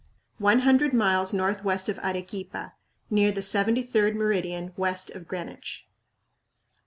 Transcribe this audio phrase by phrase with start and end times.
[0.39, 2.73] one hundred miles northwest of Arequipa,
[3.11, 5.87] near the 73d meridian west of Greenwich.